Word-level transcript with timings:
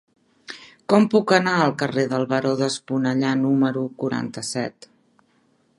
Com 0.93 1.03
puc 1.15 1.33
anar 1.37 1.53
al 1.65 1.75
carrer 1.81 2.05
del 2.15 2.25
Baró 2.33 2.55
d'Esponellà 2.63 3.33
número 3.43 3.85
quaranta-set? 4.03 4.89